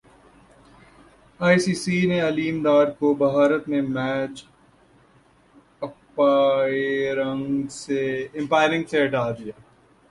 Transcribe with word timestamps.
ائی 1.39 1.57
C 1.63 1.73
C 1.83 1.97
نے 2.09 2.19
علیم 2.29 2.55
ڈار 2.65 2.87
کو 2.99 3.07
بھارت 3.23 3.63
میں 3.69 3.81
میچ 3.95 4.35
امپائرنگ 8.37 8.83
سے 8.91 8.97
ہٹا 9.05 9.29
دیا 9.37 9.55